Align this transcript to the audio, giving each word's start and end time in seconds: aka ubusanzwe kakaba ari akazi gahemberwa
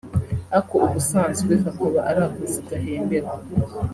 aka 0.57 0.73
ubusanzwe 0.87 1.51
kakaba 1.63 1.99
ari 2.09 2.21
akazi 2.27 2.59
gahemberwa 2.69 3.33